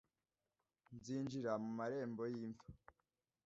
nzinjira 0.95 1.51
mu 1.63 1.69
marembo 1.77 2.21
y 2.31 2.33
imva 2.45 2.65